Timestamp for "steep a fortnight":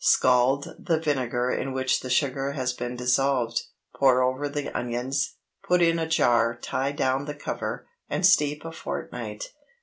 8.25-9.49